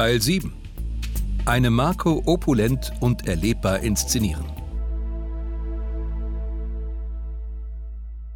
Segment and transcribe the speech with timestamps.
[0.00, 0.50] Teil 7.
[1.44, 4.46] Eine Marke opulent und erlebbar inszenieren.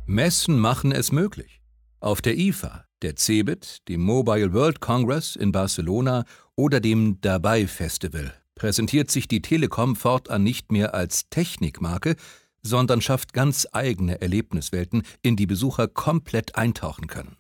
[0.04, 1.62] Messen machen es möglich.
[2.00, 8.35] Auf der IFA, der CeBIT, dem Mobile World Congress in Barcelona oder dem Dabei Festival
[8.54, 12.17] präsentiert sich die Telekom fortan nicht mehr als Technikmarke,
[12.61, 17.39] sondern schafft ganz eigene Erlebniswelten, in die Besucher komplett eintauchen können.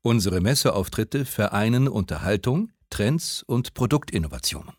[0.00, 4.74] Unsere Messeauftritte vereinen Unterhaltung, Trends und Produktinnovationen.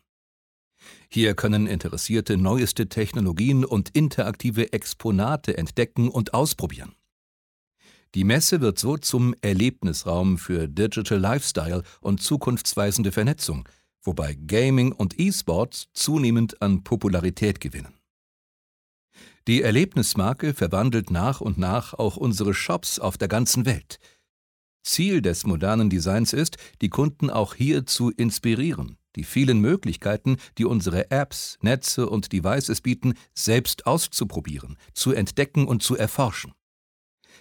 [1.10, 6.94] Hier können Interessierte neueste Technologien und interaktive Exponate entdecken und ausprobieren.
[8.14, 13.68] Die Messe wird so zum Erlebnisraum für Digital Lifestyle und zukunftsweisende Vernetzung,
[14.00, 17.94] wobei Gaming und E-Sports zunehmend an Popularität gewinnen.
[19.48, 23.98] Die Erlebnismarke verwandelt nach und nach auch unsere Shops auf der ganzen Welt–
[24.84, 30.64] Ziel des modernen Designs ist, die Kunden auch hier zu inspirieren, die vielen Möglichkeiten, die
[30.64, 36.52] unsere Apps, Netze und Devices bieten, selbst auszuprobieren, zu entdecken und zu erforschen.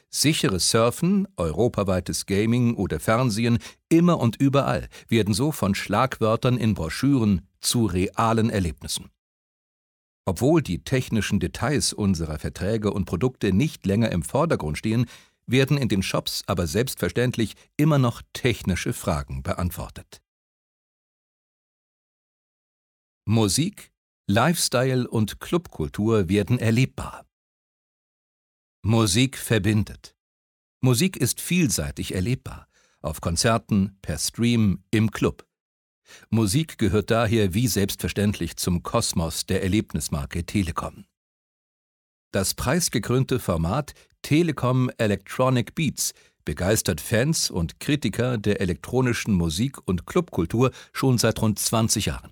[0.09, 3.57] Sicheres Surfen, europaweites Gaming oder Fernsehen,
[3.89, 9.09] immer und überall, werden so von Schlagwörtern in Broschüren zu realen Erlebnissen.
[10.25, 15.05] Obwohl die technischen Details unserer Verträge und Produkte nicht länger im Vordergrund stehen,
[15.45, 20.21] werden in den Shops aber selbstverständlich immer noch technische Fragen beantwortet.
[23.25, 23.91] Musik,
[24.27, 27.25] Lifestyle und Clubkultur werden erlebbar.
[28.83, 30.15] Musik verbindet.
[30.81, 32.67] Musik ist vielseitig erlebbar,
[32.99, 35.47] auf Konzerten, per Stream, im Club.
[36.29, 41.05] Musik gehört daher wie selbstverständlich zum Kosmos der Erlebnismarke Telekom.
[42.31, 43.93] Das preisgekrönte Format
[44.23, 46.13] Telekom Electronic Beats
[46.45, 52.31] begeistert Fans und Kritiker der elektronischen Musik- und Clubkultur schon seit rund 20 Jahren.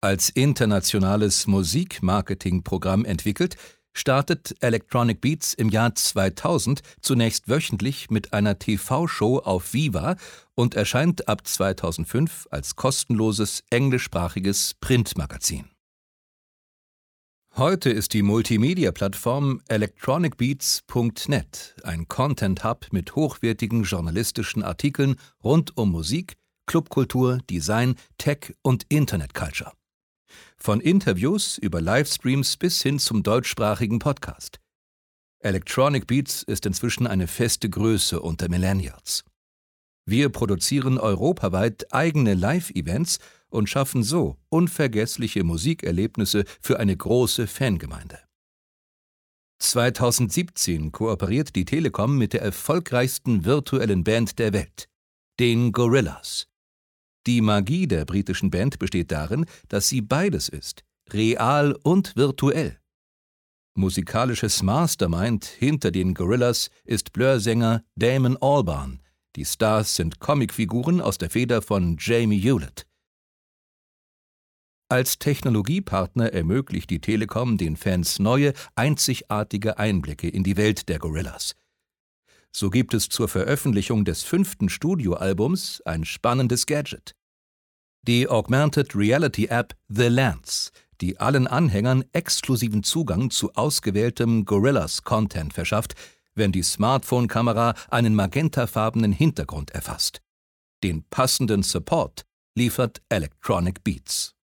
[0.00, 3.56] Als internationales Musikmarketingprogramm entwickelt,
[3.96, 10.16] startet Electronic Beats im Jahr 2000 zunächst wöchentlich mit einer TV-Show auf Viva
[10.54, 15.75] und erscheint ab 2005 als kostenloses englischsprachiges Printmagazin.
[17.58, 26.36] Heute ist die Multimedia-Plattform electronicbeats.net ein Content-Hub mit hochwertigen journalistischen Artikeln rund um Musik,
[26.66, 29.72] Clubkultur, Design, Tech und Internet-Culture.
[30.58, 34.60] Von Interviews über Livestreams bis hin zum deutschsprachigen Podcast.
[35.38, 39.24] Electronic Beats ist inzwischen eine feste Größe unter Millennials.
[40.04, 43.18] Wir produzieren europaweit eigene Live-Events
[43.50, 48.18] und schaffen so unvergessliche Musikerlebnisse für eine große Fangemeinde.
[49.58, 54.88] 2017 kooperiert die Telekom mit der erfolgreichsten virtuellen Band der Welt,
[55.40, 56.46] den Gorillas.
[57.26, 62.78] Die Magie der britischen Band besteht darin, dass sie beides ist, real und virtuell.
[63.74, 69.02] Musikalisches Mastermind hinter den Gorillas ist Blur-Sänger Damon Albarn.
[69.36, 72.86] Die Stars sind Comicfiguren aus der Feder von Jamie Hewlett.
[74.88, 81.56] Als Technologiepartner ermöglicht die Telekom den Fans neue, einzigartige Einblicke in die Welt der Gorillas.
[82.52, 87.16] So gibt es zur Veröffentlichung des fünften Studioalbums ein spannendes Gadget.
[88.02, 90.70] Die Augmented Reality App The Lance,
[91.00, 95.94] die allen Anhängern exklusiven Zugang zu ausgewähltem Gorillas-Content verschafft,
[96.36, 100.22] wenn die Smartphone-Kamera einen magentafarbenen Hintergrund erfasst.
[100.84, 104.35] Den passenden Support liefert Electronic Beats.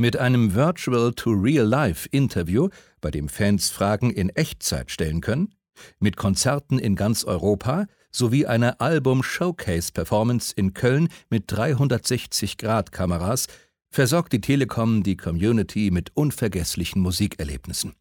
[0.00, 2.70] Mit einem Virtual-to-Real-Life-Interview,
[3.02, 5.54] bei dem Fans Fragen in Echtzeit stellen können,
[5.98, 13.48] mit Konzerten in ganz Europa sowie einer Album-Showcase-Performance in Köln mit 360-Grad-Kameras
[13.90, 17.92] versorgt die Telekom die Community mit unvergesslichen Musikerlebnissen.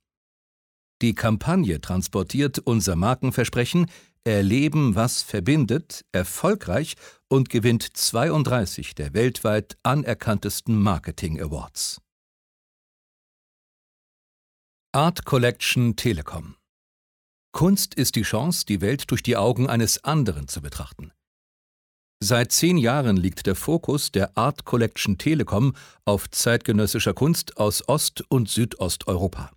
[1.02, 3.88] Die Kampagne transportiert unser Markenversprechen
[4.25, 6.95] Erleben, was verbindet, erfolgreich
[7.27, 12.01] und gewinnt 32 der weltweit anerkanntesten Marketing Awards.
[14.92, 16.56] Art Collection Telekom
[17.51, 21.12] Kunst ist die Chance, die Welt durch die Augen eines anderen zu betrachten.
[22.22, 25.74] Seit zehn Jahren liegt der Fokus der Art Collection Telekom
[26.06, 29.51] auf zeitgenössischer Kunst aus Ost- und Südosteuropa.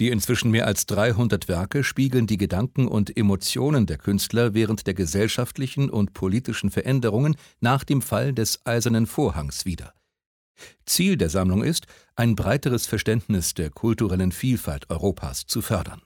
[0.00, 4.94] Die inzwischen mehr als 300 Werke spiegeln die Gedanken und Emotionen der Künstler während der
[4.94, 9.94] gesellschaftlichen und politischen Veränderungen nach dem Fall des Eisernen Vorhangs wider.
[10.86, 16.02] Ziel der Sammlung ist, ein breiteres Verständnis der kulturellen Vielfalt Europas zu fördern.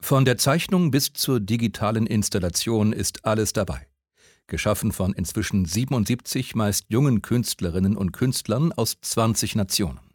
[0.00, 3.86] Von der Zeichnung bis zur digitalen Installation ist alles dabei.
[4.46, 10.07] geschaffen von inzwischen 77 meist jungen Künstlerinnen und Künstlern aus 20 Nationen.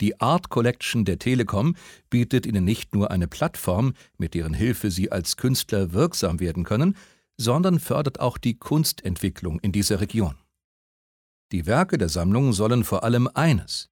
[0.00, 1.74] Die Art Collection der Telekom
[2.08, 6.96] bietet Ihnen nicht nur eine Plattform, mit deren Hilfe Sie als Künstler wirksam werden können,
[7.36, 10.36] sondern fördert auch die Kunstentwicklung in dieser Region.
[11.50, 13.90] Die Werke der Sammlung sollen vor allem eines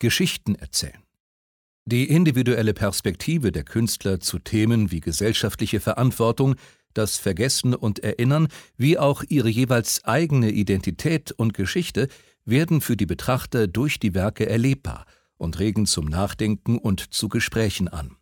[0.00, 1.02] Geschichten erzählen.
[1.86, 6.56] Die individuelle Perspektive der Künstler zu Themen wie gesellschaftliche Verantwortung,
[6.92, 12.08] das Vergessen und Erinnern, wie auch ihre jeweils eigene Identität und Geschichte
[12.44, 15.06] werden für die Betrachter durch die Werke erlebbar
[15.38, 18.16] und regen zum Nachdenken und zu Gesprächen an.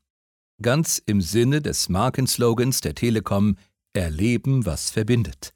[0.63, 3.57] Ganz im Sinne des Markenslogans der Telekom
[3.93, 5.53] Erleben, was verbindet.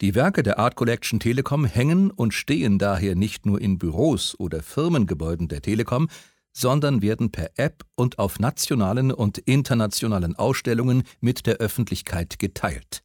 [0.00, 4.62] Die Werke der Art Collection Telekom hängen und stehen daher nicht nur in Büros oder
[4.62, 6.08] Firmengebäuden der Telekom,
[6.52, 13.02] sondern werden per App und auf nationalen und internationalen Ausstellungen mit der Öffentlichkeit geteilt.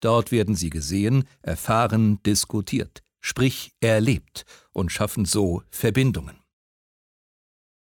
[0.00, 6.38] Dort werden sie gesehen, erfahren, diskutiert, sprich erlebt und schaffen so Verbindungen.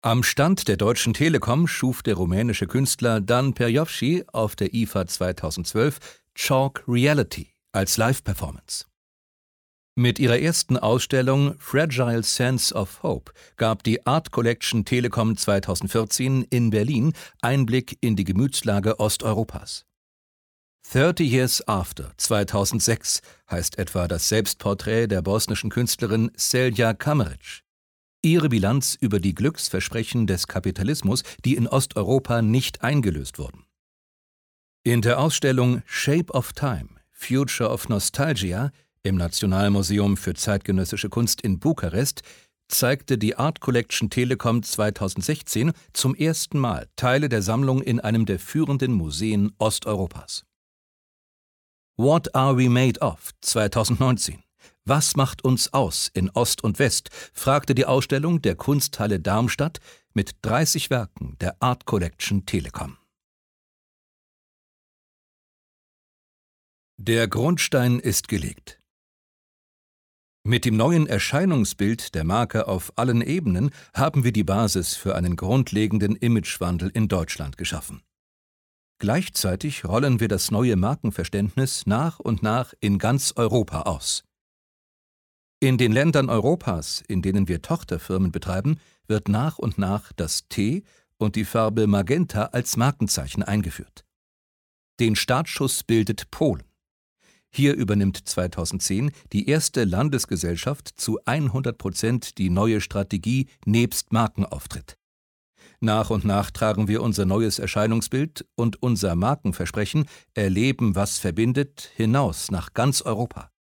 [0.05, 6.21] Am Stand der Deutschen Telekom schuf der rumänische Künstler Dan Perjovci auf der IFA 2012
[6.35, 8.83] Chalk Reality als Live-Performance.
[9.95, 16.69] Mit ihrer ersten Ausstellung Fragile Sense of Hope gab die Art Collection Telekom 2014 in
[16.69, 19.85] Berlin Einblick in die Gemütslage Osteuropas.
[20.91, 27.62] 30 Years After 2006 heißt etwa das Selbstporträt der bosnischen Künstlerin Selja Kameric.
[28.25, 33.65] Ihre Bilanz über die Glücksversprechen des Kapitalismus, die in Osteuropa nicht eingelöst wurden.
[34.83, 38.71] In der Ausstellung Shape of Time, Future of Nostalgia
[39.03, 42.21] im Nationalmuseum für zeitgenössische Kunst in Bukarest
[42.69, 48.39] zeigte die Art Collection Telekom 2016 zum ersten Mal Teile der Sammlung in einem der
[48.39, 50.45] führenden Museen Osteuropas.
[51.97, 54.43] What Are We Made Of 2019
[54.85, 57.09] was macht uns aus in Ost und West?
[57.33, 59.79] fragte die Ausstellung der Kunsthalle Darmstadt
[60.13, 62.97] mit 30 Werken der Art Collection Telekom.
[66.97, 68.79] Der Grundstein ist gelegt.
[70.45, 75.37] Mit dem neuen Erscheinungsbild der Marke auf allen Ebenen haben wir die Basis für einen
[75.37, 78.01] grundlegenden Imagewandel in Deutschland geschaffen.
[78.99, 84.23] Gleichzeitig rollen wir das neue Markenverständnis nach und nach in ganz Europa aus.
[85.63, 90.83] In den Ländern Europas, in denen wir Tochterfirmen betreiben, wird nach und nach das T
[91.15, 94.03] und die Farbe Magenta als Markenzeichen eingeführt.
[94.99, 96.63] Den Startschuss bildet Polen.
[97.49, 104.97] Hier übernimmt 2010 die erste Landesgesellschaft zu 100 Prozent die neue Strategie nebst Markenauftritt.
[105.79, 112.51] Nach und nach tragen wir unser neues Erscheinungsbild und unser Markenversprechen Erleben, was verbindet, hinaus
[112.51, 113.52] nach ganz Europa.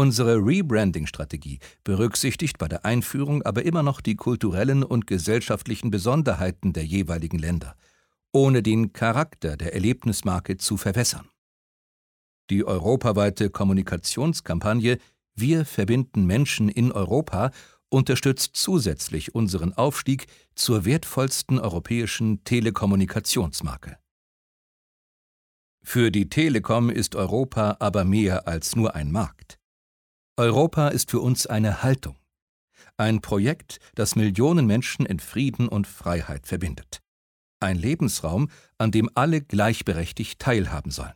[0.00, 6.86] Unsere Rebranding-Strategie berücksichtigt bei der Einführung aber immer noch die kulturellen und gesellschaftlichen Besonderheiten der
[6.86, 7.76] jeweiligen Länder,
[8.32, 11.28] ohne den Charakter der Erlebnismarke zu verwässern.
[12.48, 14.96] Die europaweite Kommunikationskampagne
[15.34, 17.50] Wir verbinden Menschen in Europa
[17.90, 23.98] unterstützt zusätzlich unseren Aufstieg zur wertvollsten europäischen Telekommunikationsmarke.
[25.82, 29.59] Für die Telekom ist Europa aber mehr als nur ein Markt.
[30.40, 32.16] Europa ist für uns eine Haltung,
[32.96, 37.02] ein Projekt, das Millionen Menschen in Frieden und Freiheit verbindet,
[37.60, 41.12] ein Lebensraum, an dem alle gleichberechtigt teilhaben sollen.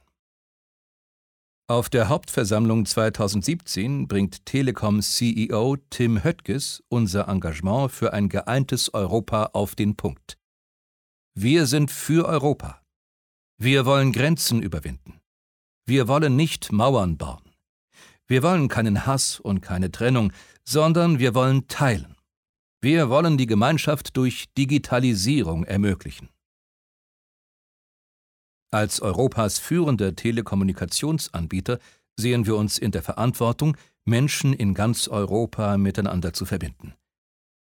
[1.69, 9.53] Auf der Hauptversammlung 2017 bringt Telekom CEO Tim Höttges unser Engagement für ein geeintes Europa
[9.55, 10.37] auf den Punkt.
[11.35, 12.83] Wir sind für Europa.
[13.57, 15.19] Wir wollen Grenzen überwinden.
[15.87, 17.44] Wir wollen nicht Mauern bauen.
[18.27, 20.33] Wir wollen keinen Hass und keine Trennung,
[20.65, 22.17] sondern wir wollen teilen.
[22.81, 26.29] Wir wollen die Gemeinschaft durch Digitalisierung ermöglichen.
[28.71, 31.79] Als Europas führender Telekommunikationsanbieter
[32.19, 36.95] sehen wir uns in der Verantwortung, Menschen in ganz Europa miteinander zu verbinden.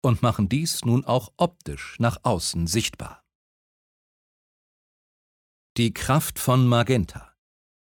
[0.02, 3.22] Und machen dies nun auch optisch nach außen sichtbar.
[5.76, 7.32] Die Kraft von Magenta.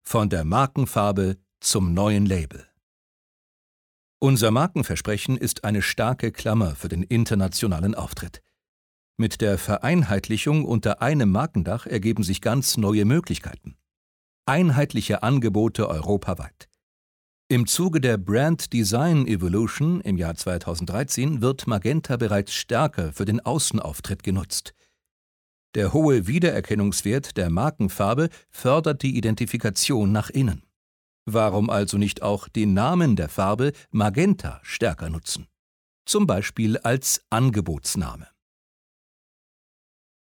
[0.02, 2.66] Von der Markenfarbe zum neuen Label.
[4.18, 8.42] Unser Markenversprechen ist eine starke Klammer für den internationalen Auftritt.
[9.18, 13.76] Mit der Vereinheitlichung unter einem Markendach ergeben sich ganz neue Möglichkeiten.
[14.46, 16.68] Einheitliche Angebote europaweit.
[17.48, 23.40] Im Zuge der Brand Design Evolution im Jahr 2013 wird Magenta bereits stärker für den
[23.40, 24.72] Außenauftritt genutzt.
[25.74, 30.62] Der hohe Wiedererkennungswert der Markenfarbe fördert die Identifikation nach innen.
[31.26, 35.46] Warum also nicht auch den Namen der Farbe Magenta stärker nutzen?
[36.06, 38.26] Zum Beispiel als Angebotsname.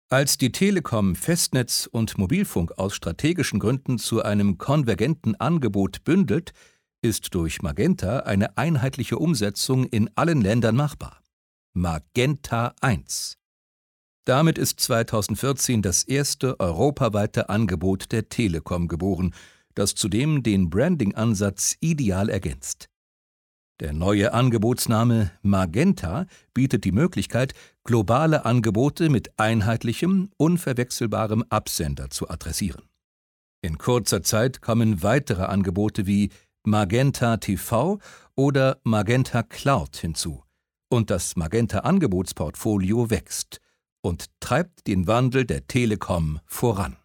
[0.09, 6.53] Als die Telekom Festnetz und Mobilfunk aus strategischen Gründen zu einem konvergenten Angebot bündelt,
[7.03, 11.23] ist durch Magenta eine einheitliche Umsetzung in allen Ländern machbar.
[11.73, 13.37] Magenta 1
[14.27, 19.33] damit ist 2014 das erste europaweite Angebot der Telekom geboren,
[19.77, 22.89] das zudem den Branding-Ansatz ideal ergänzt.
[23.79, 27.53] Der neue Angebotsname Magenta bietet die Möglichkeit,
[27.85, 32.89] globale Angebote mit einheitlichem, unverwechselbarem Absender zu adressieren.
[33.61, 36.31] In kurzer Zeit kommen weitere Angebote wie
[36.65, 37.99] Magenta TV
[38.35, 40.43] oder Magenta Cloud hinzu,
[40.89, 43.61] und das Magenta Angebotsportfolio wächst
[44.01, 46.97] und treibt den Wandel der Telekom voran.